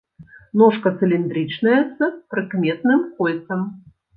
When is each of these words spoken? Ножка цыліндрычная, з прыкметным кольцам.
Ножка 0.61 0.91
цыліндрычная, 1.01 1.77
з 1.99 2.09
прыкметным 2.33 3.07
кольцам. 3.21 3.61